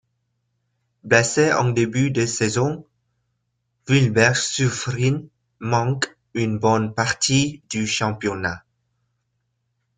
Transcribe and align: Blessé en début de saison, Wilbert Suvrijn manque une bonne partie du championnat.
Blessé 1.03 1.53
en 1.53 1.69
début 1.69 2.09
de 2.09 2.25
saison, 2.25 2.87
Wilbert 3.87 4.35
Suvrijn 4.35 5.27
manque 5.59 6.17
une 6.33 6.57
bonne 6.57 6.95
partie 6.95 7.61
du 7.69 7.85
championnat. 7.85 8.63